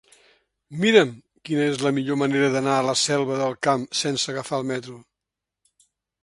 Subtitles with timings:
[0.85, 1.09] Mira'm
[1.49, 4.99] quina és la millor manera d'anar a la Selva del Camp sense agafar el metro.